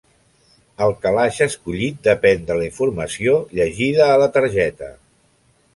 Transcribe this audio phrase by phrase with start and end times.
[0.85, 4.93] El calaix escollit depèn de la informació llegida a la targeta.